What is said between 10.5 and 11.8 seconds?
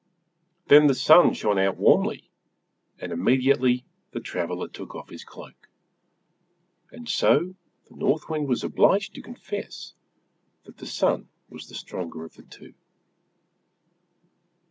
that the Sun was the